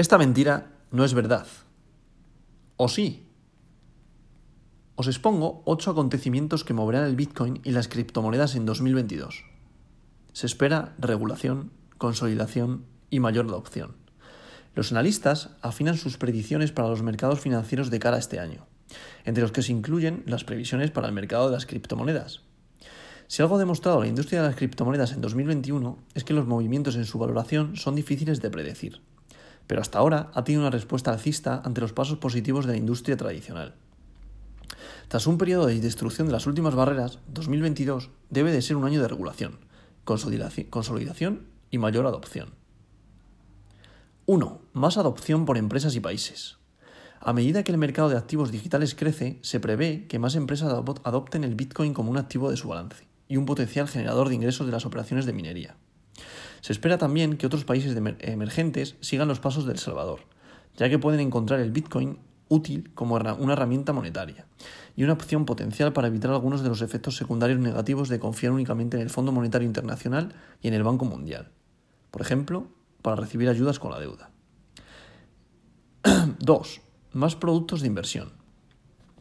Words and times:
Esta 0.00 0.16
mentira 0.16 0.72
no 0.92 1.04
es 1.04 1.12
verdad. 1.12 1.46
¿O 2.78 2.88
sí? 2.88 3.28
Os 4.94 5.08
expongo 5.08 5.60
ocho 5.66 5.90
acontecimientos 5.90 6.64
que 6.64 6.72
moverán 6.72 7.04
el 7.04 7.16
Bitcoin 7.16 7.60
y 7.64 7.72
las 7.72 7.86
criptomonedas 7.88 8.54
en 8.54 8.64
2022. 8.64 9.44
Se 10.32 10.46
espera 10.46 10.94
regulación, 10.98 11.70
consolidación 11.98 12.86
y 13.10 13.20
mayor 13.20 13.44
adopción. 13.44 13.94
Los 14.74 14.90
analistas 14.90 15.50
afinan 15.60 15.98
sus 15.98 16.16
predicciones 16.16 16.72
para 16.72 16.88
los 16.88 17.02
mercados 17.02 17.40
financieros 17.40 17.90
de 17.90 17.98
cara 17.98 18.16
a 18.16 18.20
este 18.20 18.40
año, 18.40 18.66
entre 19.26 19.42
los 19.42 19.52
que 19.52 19.60
se 19.60 19.72
incluyen 19.72 20.22
las 20.24 20.44
previsiones 20.44 20.90
para 20.90 21.08
el 21.08 21.12
mercado 21.12 21.48
de 21.48 21.56
las 21.56 21.66
criptomonedas. 21.66 22.40
Si 23.26 23.42
algo 23.42 23.56
ha 23.56 23.58
demostrado 23.58 24.00
la 24.00 24.08
industria 24.08 24.40
de 24.40 24.48
las 24.48 24.56
criptomonedas 24.56 25.12
en 25.12 25.20
2021 25.20 25.98
es 26.14 26.24
que 26.24 26.32
los 26.32 26.46
movimientos 26.46 26.96
en 26.96 27.04
su 27.04 27.18
valoración 27.18 27.76
son 27.76 27.94
difíciles 27.96 28.40
de 28.40 28.48
predecir, 28.48 29.02
pero 29.70 29.82
hasta 29.82 30.00
ahora 30.00 30.32
ha 30.34 30.42
tenido 30.42 30.62
una 30.62 30.70
respuesta 30.72 31.12
alcista 31.12 31.62
ante 31.64 31.80
los 31.80 31.92
pasos 31.92 32.18
positivos 32.18 32.66
de 32.66 32.72
la 32.72 32.76
industria 32.76 33.16
tradicional. 33.16 33.76
Tras 35.06 35.28
un 35.28 35.38
periodo 35.38 35.66
de 35.66 35.78
destrucción 35.78 36.26
de 36.26 36.32
las 36.32 36.48
últimas 36.48 36.74
barreras, 36.74 37.20
2022 37.28 38.10
debe 38.30 38.50
de 38.50 38.62
ser 38.62 38.74
un 38.74 38.84
año 38.84 39.00
de 39.00 39.06
regulación, 39.06 39.60
consolidación 40.02 41.46
y 41.70 41.78
mayor 41.78 42.04
adopción. 42.06 42.48
1. 44.26 44.60
Más 44.72 44.98
adopción 44.98 45.44
por 45.44 45.56
empresas 45.56 45.94
y 45.94 46.00
países. 46.00 46.56
A 47.20 47.32
medida 47.32 47.62
que 47.62 47.70
el 47.70 47.78
mercado 47.78 48.08
de 48.08 48.16
activos 48.16 48.50
digitales 48.50 48.96
crece, 48.96 49.38
se 49.42 49.60
prevé 49.60 50.08
que 50.08 50.18
más 50.18 50.34
empresas 50.34 50.72
adopten 50.72 51.44
el 51.44 51.54
Bitcoin 51.54 51.94
como 51.94 52.10
un 52.10 52.18
activo 52.18 52.50
de 52.50 52.56
su 52.56 52.66
balance 52.66 53.06
y 53.28 53.36
un 53.36 53.46
potencial 53.46 53.86
generador 53.86 54.30
de 54.30 54.34
ingresos 54.34 54.66
de 54.66 54.72
las 54.72 54.84
operaciones 54.84 55.26
de 55.26 55.32
minería. 55.32 55.76
Se 56.60 56.72
espera 56.72 56.98
también 56.98 57.36
que 57.36 57.46
otros 57.46 57.64
países 57.64 57.96
emergentes 58.20 58.96
sigan 59.00 59.28
los 59.28 59.40
pasos 59.40 59.66
de 59.66 59.72
El 59.72 59.78
Salvador, 59.78 60.20
ya 60.76 60.88
que 60.88 60.98
pueden 60.98 61.20
encontrar 61.20 61.60
el 61.60 61.70
Bitcoin 61.70 62.18
útil 62.48 62.90
como 62.94 63.14
una 63.14 63.52
herramienta 63.52 63.92
monetaria 63.92 64.46
y 64.96 65.04
una 65.04 65.14
opción 65.14 65.46
potencial 65.46 65.92
para 65.92 66.08
evitar 66.08 66.30
algunos 66.32 66.62
de 66.62 66.68
los 66.68 66.82
efectos 66.82 67.16
secundarios 67.16 67.60
negativos 67.60 68.08
de 68.08 68.18
confiar 68.18 68.52
únicamente 68.52 68.96
en 68.96 69.02
el 69.02 69.10
Fondo 69.10 69.32
Monetario 69.32 69.66
Internacional 69.66 70.34
y 70.60 70.68
en 70.68 70.74
el 70.74 70.82
Banco 70.82 71.04
Mundial. 71.04 71.50
Por 72.10 72.22
ejemplo, 72.22 72.66
para 73.02 73.16
recibir 73.16 73.48
ayudas 73.48 73.78
con 73.78 73.92
la 73.92 74.00
deuda. 74.00 74.30
2. 76.40 76.80
Más 77.12 77.36
productos 77.36 77.80
de 77.80 77.86
inversión. 77.86 78.39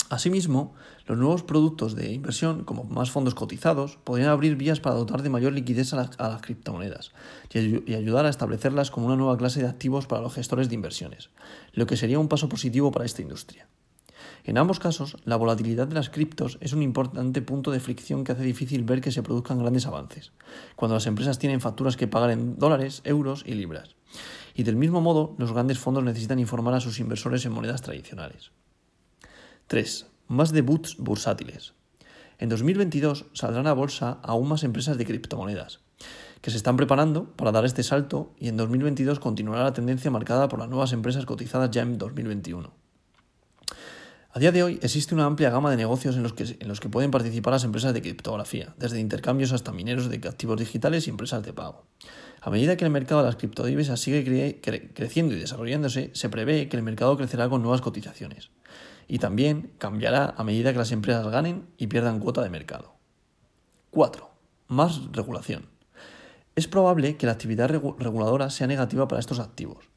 Asimismo, 0.10 0.74
los 1.06 1.20
nuevos 1.20 1.44
productos 1.44 1.96
de 1.96 2.12
inversión, 2.12 2.64
como 2.64 2.84
más 2.84 3.12
fondos 3.12 3.36
cotizados, 3.36 4.00
podrían 4.04 4.30
abrir 4.30 4.56
vías 4.56 4.80
para 4.80 4.96
dotar 4.96 5.22
de 5.22 5.30
mayor 5.30 5.54
liquidez 5.54 5.94
a, 5.94 6.10
las 6.18 6.42
criptomonedas 6.42 7.12
y, 7.54 7.94
ayudar 7.94 8.26
a 8.26 8.30
establecerlas 8.30 8.90
como 8.90 9.06
una 9.06 9.16
nueva 9.16 9.38
clase 9.38 9.62
de 9.62 9.68
activos 9.68 10.08
para 10.08 10.24
los 10.24 10.34
gestores 10.34 10.68
de 10.68 10.74
inversiones, 10.74 11.30
lo 11.74 11.86
que 11.86 11.96
sería 11.96 12.18
un 12.18 12.28
paso 12.28 12.50
positivo 12.50 12.92
para 12.92 13.06
esta 13.06 13.22
industria. 13.22 13.68
En 14.44 14.58
ambos 14.58 14.80
casos, 14.80 15.16
la 15.26 15.36
volatilidad 15.36 15.88
de 15.88 15.94
las 15.94 16.10
criptos 16.10 16.58
es 16.60 16.74
un 16.74 16.82
importante 16.82 17.44
punto 17.44 17.70
de 17.70 17.80
fricción 17.80 18.24
que 18.24 18.32
hace 18.32 18.44
difícil 18.44 18.84
ver 18.84 19.02
que 19.02 19.12
se 19.12 19.22
produzcan 19.22 19.60
grandes 19.60 19.86
avances, 19.86 20.32
cuando 20.76 20.96
las 20.96 21.06
empresas 21.06 21.38
tienen 21.38 21.62
facturas 21.62 21.98
que 21.98 22.08
pagar 22.08 22.32
en 22.32 22.58
dólares, 22.58 23.02
euros 23.04 23.44
y 23.46 23.54
libras. 23.54 23.96
Y 24.56 24.64
del 24.64 24.76
mismo 24.76 25.02
modo, 25.02 25.36
los 25.38 25.54
grandes 25.54 25.78
fondos 25.78 26.04
necesitan 26.04 26.40
informar 26.40 26.74
a 26.74 26.80
sus 26.80 27.00
inversores 27.00 27.46
en 27.46 27.52
monedas 27.52 27.84
tradicionales. 27.84 28.52
3. 29.70 30.08
Más 30.30 30.52
debuts 30.52 30.98
bursátiles. 30.98 31.76
En 32.40 32.50
2022 32.50 33.28
saldrán 33.34 33.68
a 33.68 33.74
bolsa 33.74 34.18
aún 34.24 34.50
más 34.50 34.64
empresas 34.64 34.98
de 34.98 35.06
criptomonedas, 35.06 35.80
que 36.42 36.50
se 36.50 36.58
están 36.58 36.76
preparando 36.76 37.26
para 37.36 37.52
dar 37.52 37.66
este 37.66 37.84
salto 37.84 38.34
y 38.40 38.48
en 38.48 38.58
2022 38.58 39.20
continuará 39.20 39.66
la 39.66 39.74
tendencia 39.74 40.10
marcada 40.10 40.50
por 40.50 40.58
las 40.58 40.70
nuevas 40.70 40.92
empresas 40.92 41.28
cotizadas 41.28 41.70
ya 41.70 41.84
en 41.84 42.00
2021. 42.00 42.74
A 44.32 44.38
día 44.38 44.52
de 44.52 44.62
hoy 44.62 44.80
existe 44.84 45.16
una 45.16 45.26
amplia 45.26 45.50
gama 45.50 45.72
de 45.72 45.78
negocios 45.78 46.16
en 46.16 46.22
los, 46.22 46.34
que, 46.34 46.90
pueden 46.90 47.10
participar 47.10 47.52
las 47.52 47.64
empresas 47.64 47.96
de 47.96 48.02
criptografía, 48.04 48.76
desde 48.78 49.00
intercambios 49.00 49.54
hasta 49.54 49.72
mineros 49.72 50.08
de 50.08 50.18
activos 50.28 50.60
digitales 50.60 51.08
y 51.08 51.10
empresas 51.10 51.42
de 51.42 51.52
pago. 51.52 51.88
A 52.40 52.52
medida 52.52 52.78
que 52.78 52.86
el 52.86 52.92
mercado 52.92 53.22
de 53.22 53.26
las 53.26 53.38
criptodivisas 53.38 54.00
sigue 54.00 54.62
creciendo 54.94 55.34
y 55.34 55.40
desarrollándose, 55.40 56.12
se 56.14 56.30
prevé 56.30 56.70
que 56.70 56.78
el 56.78 56.84
mercado 56.84 57.18
crecerá 57.18 57.50
con 57.50 57.64
nuevas 57.64 57.82
cotizaciones. 57.82 58.52
Y 59.08 59.18
también 59.18 59.72
cambiará 59.80 60.36
a 60.38 60.44
medida 60.44 60.74
que 60.74 60.78
las 60.78 60.92
empresas 60.92 61.26
ganen 61.28 61.66
y 61.78 61.88
pierdan 61.88 62.20
cuota 62.20 62.44
de 62.44 62.52
mercado. 62.52 62.94
4. 63.90 64.30
Más 64.68 65.12
regulación. 65.12 65.66
Es 66.56 66.68
probable 66.68 67.18
que 67.18 67.26
la 67.26 67.32
actividad 67.32 67.68
reguladora 67.70 68.52
sea 68.52 68.68
negativa 68.68 69.08
para 69.08 69.22
estos 69.22 69.40
activos 69.40 69.90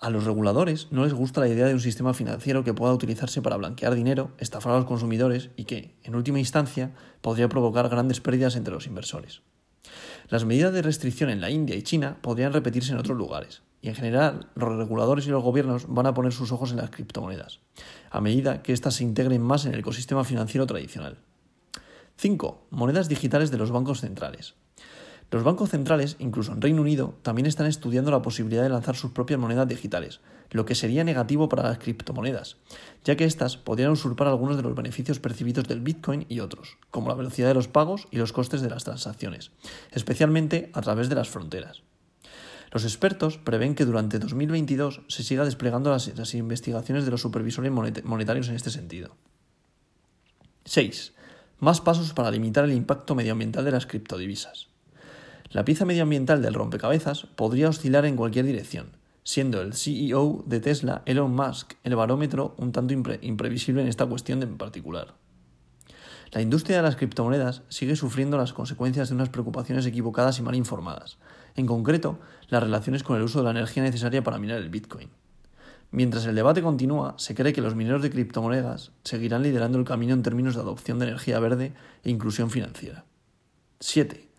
a 0.00 0.08
los 0.08 0.24
reguladores 0.24 0.88
no 0.90 1.04
les 1.04 1.12
gusta 1.12 1.40
la 1.40 1.48
idea 1.48 1.66
de 1.66 1.74
un 1.74 1.80
sistema 1.80 2.14
financiero 2.14 2.64
que 2.64 2.72
pueda 2.72 2.94
utilizarse 2.94 3.42
para 3.42 3.56
blanquear 3.56 3.94
dinero, 3.94 4.32
estafar 4.38 4.72
a 4.72 4.76
los 4.76 4.86
consumidores 4.86 5.50
y 5.56 5.64
que, 5.64 5.94
en 6.02 6.14
última 6.14 6.38
instancia, 6.38 6.94
podría 7.20 7.50
provocar 7.50 7.88
grandes 7.90 8.20
pérdidas 8.20 8.56
entre 8.56 8.72
los 8.72 8.86
inversores. 8.86 9.42
Las 10.28 10.44
medidas 10.44 10.72
de 10.72 10.82
restricción 10.82 11.28
en 11.28 11.40
la 11.40 11.50
India 11.50 11.76
y 11.76 11.82
China 11.82 12.18
podrían 12.22 12.52
repetirse 12.52 12.92
en 12.92 12.98
otros 12.98 13.18
lugares, 13.18 13.62
y 13.82 13.88
en 13.88 13.94
general 13.94 14.48
los 14.54 14.74
reguladores 14.76 15.26
y 15.26 15.30
los 15.30 15.42
gobiernos 15.42 15.86
van 15.88 16.06
a 16.06 16.14
poner 16.14 16.32
sus 16.32 16.50
ojos 16.50 16.70
en 16.70 16.78
las 16.78 16.90
criptomonedas, 16.90 17.60
a 18.10 18.20
medida 18.20 18.62
que 18.62 18.72
éstas 18.72 18.94
se 18.94 19.04
integren 19.04 19.42
más 19.42 19.66
en 19.66 19.74
el 19.74 19.80
ecosistema 19.80 20.24
financiero 20.24 20.66
tradicional. 20.66 21.18
5. 22.16 22.68
Monedas 22.70 23.08
digitales 23.08 23.50
de 23.50 23.58
los 23.58 23.70
bancos 23.70 24.00
centrales. 24.00 24.54
Los 25.30 25.44
bancos 25.44 25.70
centrales, 25.70 26.16
incluso 26.18 26.52
en 26.52 26.60
Reino 26.60 26.82
Unido, 26.82 27.14
también 27.22 27.46
están 27.46 27.66
estudiando 27.68 28.10
la 28.10 28.20
posibilidad 28.20 28.64
de 28.64 28.68
lanzar 28.68 28.96
sus 28.96 29.12
propias 29.12 29.38
monedas 29.38 29.68
digitales, 29.68 30.20
lo 30.50 30.64
que 30.64 30.74
sería 30.74 31.04
negativo 31.04 31.48
para 31.48 31.62
las 31.62 31.78
criptomonedas, 31.78 32.56
ya 33.04 33.14
que 33.14 33.24
éstas 33.24 33.56
podrían 33.56 33.92
usurpar 33.92 34.26
algunos 34.26 34.56
de 34.56 34.64
los 34.64 34.74
beneficios 34.74 35.20
percibidos 35.20 35.68
del 35.68 35.82
Bitcoin 35.82 36.26
y 36.28 36.40
otros, 36.40 36.78
como 36.90 37.08
la 37.08 37.14
velocidad 37.14 37.46
de 37.46 37.54
los 37.54 37.68
pagos 37.68 38.08
y 38.10 38.16
los 38.16 38.32
costes 38.32 38.60
de 38.60 38.70
las 38.70 38.82
transacciones, 38.82 39.52
especialmente 39.92 40.70
a 40.74 40.80
través 40.80 41.08
de 41.08 41.14
las 41.14 41.28
fronteras. 41.28 41.82
Los 42.72 42.82
expertos 42.82 43.38
prevén 43.38 43.76
que 43.76 43.84
durante 43.84 44.18
2022 44.18 45.02
se 45.06 45.22
siga 45.22 45.44
desplegando 45.44 45.90
las, 45.90 46.16
las 46.16 46.34
investigaciones 46.34 47.04
de 47.04 47.10
los 47.12 47.20
supervisores 47.20 47.70
monetarios 47.70 48.48
en 48.48 48.56
este 48.56 48.70
sentido. 48.70 49.16
6. 50.64 51.14
Más 51.58 51.80
pasos 51.80 52.12
para 52.14 52.30
limitar 52.30 52.64
el 52.64 52.72
impacto 52.72 53.14
medioambiental 53.14 53.64
de 53.64 53.72
las 53.72 53.86
criptodivisas. 53.86 54.70
La 55.52 55.64
pieza 55.64 55.84
medioambiental 55.84 56.42
del 56.42 56.54
rompecabezas 56.54 57.26
podría 57.26 57.68
oscilar 57.68 58.04
en 58.04 58.14
cualquier 58.14 58.44
dirección, 58.44 58.92
siendo 59.24 59.60
el 59.60 59.74
CEO 59.74 60.44
de 60.46 60.60
Tesla, 60.60 61.02
Elon 61.06 61.34
Musk, 61.34 61.72
el 61.82 61.96
barómetro 61.96 62.54
un 62.56 62.70
tanto 62.70 62.94
imprevisible 62.94 63.82
en 63.82 63.88
esta 63.88 64.06
cuestión 64.06 64.44
en 64.44 64.56
particular. 64.56 65.14
La 66.30 66.40
industria 66.40 66.76
de 66.76 66.84
las 66.84 66.94
criptomonedas 66.94 67.62
sigue 67.68 67.96
sufriendo 67.96 68.36
las 68.36 68.52
consecuencias 68.52 69.08
de 69.08 69.16
unas 69.16 69.30
preocupaciones 69.30 69.84
equivocadas 69.86 70.38
y 70.38 70.42
mal 70.42 70.54
informadas, 70.54 71.18
en 71.56 71.66
concreto 71.66 72.20
las 72.48 72.62
relaciones 72.62 73.02
con 73.02 73.16
el 73.16 73.24
uso 73.24 73.40
de 73.40 73.46
la 73.46 73.50
energía 73.50 73.82
necesaria 73.82 74.22
para 74.22 74.38
minar 74.38 74.58
el 74.58 74.68
Bitcoin. 74.68 75.10
Mientras 75.90 76.26
el 76.26 76.36
debate 76.36 76.62
continúa, 76.62 77.14
se 77.18 77.34
cree 77.34 77.52
que 77.52 77.60
los 77.60 77.74
mineros 77.74 78.02
de 78.02 78.10
criptomonedas 78.10 78.92
seguirán 79.02 79.42
liderando 79.42 79.80
el 79.80 79.84
camino 79.84 80.14
en 80.14 80.22
términos 80.22 80.54
de 80.54 80.60
adopción 80.60 81.00
de 81.00 81.06
energía 81.06 81.40
verde 81.40 81.72
e 82.04 82.10
inclusión 82.10 82.52
financiera. 82.52 83.04
7. 83.80 84.29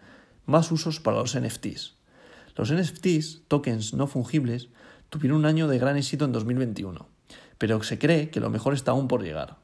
Más 0.46 0.72
usos 0.72 1.00
para 1.00 1.18
los 1.18 1.40
NFTs. 1.40 1.96
Los 2.56 2.74
NFTs, 2.74 3.44
tokens 3.48 3.94
no 3.94 4.08
fungibles, 4.08 4.70
tuvieron 5.10 5.40
un 5.40 5.46
año 5.46 5.68
de 5.68 5.80
gran 5.80 5.98
éxito 5.98 6.26
en 6.26 6.32
2021, 6.32 7.08
pero 7.58 7.82
se 7.84 8.00
cree 8.00 8.30
que 8.30 8.40
lo 8.40 8.50
mejor 8.50 8.74
está 8.74 8.92
aún 8.92 9.08
por 9.08 9.24
llegar. 9.24 9.58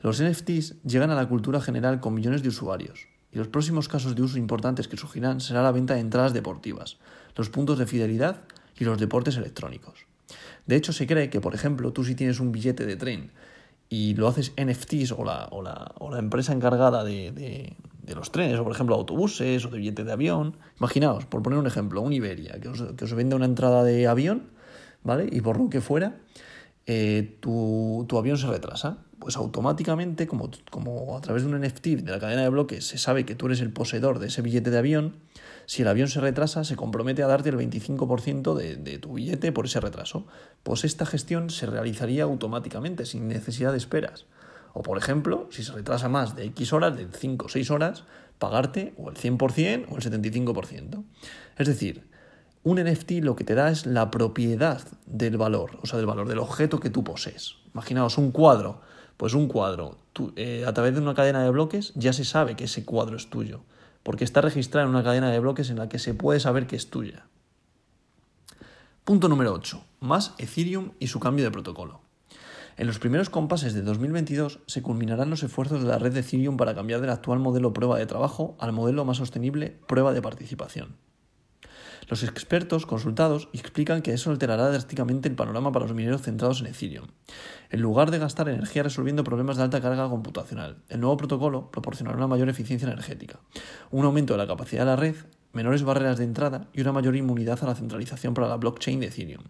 Los 0.00 0.22
NFTs 0.22 0.82
llegan 0.82 1.10
a 1.10 1.14
la 1.14 1.28
cultura 1.28 1.60
general 1.60 2.00
con 2.00 2.14
millones 2.14 2.42
de 2.42 2.48
usuarios, 2.48 3.06
y 3.32 3.38
los 3.38 3.48
próximos 3.48 3.88
casos 3.88 4.14
de 4.14 4.22
uso 4.22 4.38
importantes 4.38 4.88
que 4.88 4.96
surgirán 4.96 5.40
será 5.40 5.62
la 5.62 5.72
venta 5.72 5.94
de 5.94 6.00
entradas 6.00 6.34
deportivas, 6.34 6.98
los 7.36 7.48
puntos 7.48 7.78
de 7.78 7.86
fidelidad 7.86 8.42
y 8.78 8.84
los 8.84 8.98
deportes 8.98 9.36
electrónicos. 9.36 10.06
De 10.66 10.76
hecho, 10.76 10.92
se 10.92 11.06
cree 11.06 11.30
que, 11.30 11.40
por 11.40 11.54
ejemplo, 11.54 11.92
tú 11.92 12.04
si 12.04 12.14
tienes 12.14 12.40
un 12.40 12.52
billete 12.52 12.86
de 12.86 12.96
tren 12.96 13.32
y 13.88 14.14
lo 14.14 14.28
haces 14.28 14.52
NFTs 14.56 15.12
o 15.12 15.24
la, 15.24 15.48
o 15.50 15.62
la, 15.62 15.92
o 15.98 16.10
la 16.10 16.18
empresa 16.18 16.52
encargada 16.52 17.04
de, 17.04 17.32
de 17.32 17.76
los 18.06 18.32
trenes, 18.32 18.58
o 18.58 18.64
por 18.64 18.72
ejemplo 18.72 18.94
autobuses 18.94 19.64
o 19.64 19.70
de 19.70 19.78
billetes 19.78 20.04
de 20.04 20.12
avión. 20.12 20.56
Imaginaos, 20.78 21.24
por 21.26 21.42
poner 21.42 21.58
un 21.58 21.66
ejemplo, 21.66 22.00
un 22.00 22.12
Iberia, 22.12 22.60
que 22.60 22.68
os, 22.68 22.82
que 22.96 23.04
os 23.04 23.14
vende 23.14 23.36
una 23.36 23.46
entrada 23.46 23.84
de 23.84 24.06
avión, 24.06 24.50
¿vale? 25.04 25.28
Y 25.30 25.40
por 25.40 25.58
lo 25.58 25.70
que 25.70 25.80
fuera, 25.80 26.16
eh, 26.86 27.38
tu, 27.40 28.04
tu, 28.08 28.18
avión 28.18 28.38
se 28.38 28.46
retrasa. 28.46 28.98
Pues 29.18 29.36
automáticamente, 29.36 30.26
como, 30.26 30.50
como 30.68 31.16
a 31.16 31.20
través 31.20 31.44
de 31.44 31.48
un 31.48 31.60
NFT 31.60 31.86
de 32.02 32.10
la 32.10 32.18
cadena 32.18 32.42
de 32.42 32.48
bloques, 32.48 32.84
se 32.84 32.98
sabe 32.98 33.24
que 33.24 33.36
tú 33.36 33.46
eres 33.46 33.60
el 33.60 33.72
poseedor 33.72 34.18
de 34.18 34.26
ese 34.26 34.42
billete 34.42 34.70
de 34.70 34.78
avión, 34.78 35.14
si 35.66 35.82
el 35.82 35.88
avión 35.88 36.08
se 36.08 36.20
retrasa, 36.20 36.64
se 36.64 36.74
compromete 36.74 37.22
a 37.22 37.28
darte 37.28 37.50
el 37.50 37.56
25% 37.56 38.54
de, 38.54 38.74
de 38.74 38.98
tu 38.98 39.14
billete 39.14 39.52
por 39.52 39.66
ese 39.66 39.78
retraso. 39.78 40.26
Pues 40.64 40.84
esta 40.84 41.06
gestión 41.06 41.50
se 41.50 41.66
realizaría 41.66 42.24
automáticamente, 42.24 43.06
sin 43.06 43.28
necesidad 43.28 43.70
de 43.70 43.78
esperas. 43.78 44.26
O 44.72 44.82
por 44.82 44.98
ejemplo, 44.98 45.48
si 45.50 45.62
se 45.62 45.72
retrasa 45.72 46.08
más 46.08 46.36
de 46.36 46.44
X 46.46 46.72
horas, 46.72 46.96
de 46.96 47.06
5 47.10 47.46
o 47.46 47.48
6 47.48 47.70
horas, 47.70 48.04
pagarte 48.38 48.94
o 48.96 49.10
el 49.10 49.16
100% 49.16 49.86
o 49.88 49.96
el 49.96 50.02
75%. 50.02 51.04
Es 51.58 51.66
decir, 51.66 52.10
Un 52.64 52.78
NFT 52.78 53.22
lo 53.22 53.34
que 53.34 53.42
te 53.42 53.56
da 53.56 53.70
es 53.70 53.86
la 53.86 54.12
propiedad 54.12 54.80
del 55.06 55.36
valor, 55.36 55.80
o 55.82 55.86
sea, 55.86 55.96
del 55.96 56.06
valor, 56.06 56.28
del 56.28 56.38
objeto 56.38 56.78
que 56.78 56.90
tú 56.90 57.02
posees. 57.02 57.56
Imaginaos 57.74 58.18
un 58.18 58.30
cuadro, 58.30 58.80
pues 59.16 59.34
un 59.34 59.48
cuadro, 59.48 59.98
eh, 60.36 60.64
a 60.64 60.72
través 60.72 60.94
de 60.94 61.00
una 61.00 61.14
cadena 61.14 61.42
de 61.42 61.50
bloques 61.50 61.92
ya 61.96 62.12
se 62.12 62.24
sabe 62.24 62.54
que 62.54 62.64
ese 62.64 62.84
cuadro 62.84 63.16
es 63.16 63.28
tuyo, 63.30 63.62
porque 64.04 64.22
está 64.22 64.42
registrado 64.42 64.86
en 64.86 64.94
una 64.94 65.02
cadena 65.02 65.32
de 65.32 65.40
bloques 65.40 65.70
en 65.70 65.78
la 65.78 65.88
que 65.88 65.98
se 65.98 66.14
puede 66.14 66.38
saber 66.38 66.68
que 66.68 66.76
es 66.76 66.88
tuya. 66.88 67.26
Punto 69.04 69.28
número 69.28 69.52
8. 69.54 69.84
Más 69.98 70.34
Ethereum 70.38 70.92
y 71.00 71.08
su 71.08 71.18
cambio 71.18 71.44
de 71.44 71.50
protocolo. 71.50 72.00
En 72.82 72.88
los 72.88 72.98
primeros 72.98 73.30
compases 73.30 73.74
de 73.74 73.82
2022 73.82 74.58
se 74.66 74.82
culminarán 74.82 75.30
los 75.30 75.44
esfuerzos 75.44 75.84
de 75.84 75.88
la 75.88 75.98
red 75.98 76.12
de 76.12 76.18
Ethereum 76.18 76.56
para 76.56 76.74
cambiar 76.74 77.00
del 77.00 77.10
actual 77.10 77.38
modelo 77.38 77.72
prueba 77.72 77.96
de 77.96 78.06
trabajo 78.06 78.56
al 78.58 78.72
modelo 78.72 79.04
más 79.04 79.18
sostenible 79.18 79.78
prueba 79.86 80.12
de 80.12 80.20
participación. 80.20 80.96
Los 82.08 82.24
expertos 82.24 82.84
consultados 82.84 83.48
explican 83.52 84.02
que 84.02 84.12
eso 84.12 84.32
alterará 84.32 84.68
drásticamente 84.68 85.28
el 85.28 85.36
panorama 85.36 85.70
para 85.70 85.86
los 85.86 85.94
mineros 85.94 86.22
centrados 86.22 86.60
en 86.60 86.66
Ethereum. 86.66 87.06
En 87.70 87.80
lugar 87.80 88.10
de 88.10 88.18
gastar 88.18 88.48
energía 88.48 88.82
resolviendo 88.82 89.22
problemas 89.22 89.58
de 89.58 89.62
alta 89.62 89.80
carga 89.80 90.08
computacional, 90.08 90.82
el 90.88 90.98
nuevo 90.98 91.16
protocolo 91.16 91.70
proporcionará 91.70 92.16
una 92.16 92.26
mayor 92.26 92.48
eficiencia 92.48 92.88
energética, 92.88 93.38
un 93.92 94.04
aumento 94.06 94.34
de 94.34 94.38
la 94.38 94.48
capacidad 94.48 94.82
de 94.82 94.86
la 94.86 94.96
red, 94.96 95.14
menores 95.52 95.84
barreras 95.84 96.18
de 96.18 96.24
entrada 96.24 96.66
y 96.72 96.80
una 96.80 96.90
mayor 96.90 97.14
inmunidad 97.14 97.62
a 97.62 97.66
la 97.66 97.76
centralización 97.76 98.34
para 98.34 98.48
la 98.48 98.56
blockchain 98.56 98.98
de 98.98 99.06
Ethereum. 99.06 99.44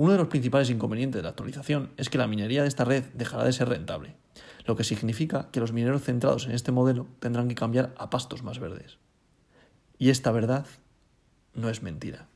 Uno 0.00 0.12
de 0.12 0.18
los 0.18 0.28
principales 0.28 0.70
inconvenientes 0.70 1.18
de 1.18 1.22
la 1.24 1.28
actualización 1.28 1.90
es 1.98 2.08
que 2.08 2.16
la 2.16 2.26
minería 2.26 2.62
de 2.62 2.68
esta 2.68 2.86
red 2.86 3.04
dejará 3.12 3.44
de 3.44 3.52
ser 3.52 3.68
rentable, 3.68 4.16
lo 4.64 4.74
que 4.74 4.82
significa 4.82 5.50
que 5.52 5.60
los 5.60 5.74
mineros 5.74 6.04
centrados 6.04 6.46
en 6.46 6.52
este 6.52 6.72
modelo 6.72 7.06
tendrán 7.18 7.48
que 7.48 7.54
cambiar 7.54 7.92
a 7.98 8.08
pastos 8.08 8.42
más 8.42 8.58
verdes. 8.58 8.96
Y 9.98 10.08
esta 10.08 10.32
verdad 10.32 10.64
no 11.52 11.68
es 11.68 11.82
mentira. 11.82 12.28